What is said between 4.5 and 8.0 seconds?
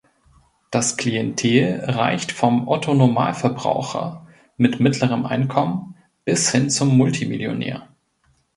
mit mittlerem Einkommen bis hin zum Multimillionär.